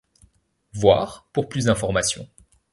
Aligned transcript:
Voir 0.73 1.29
pour 1.31 1.47
plus 1.47 1.65
d'informations. 1.65 2.27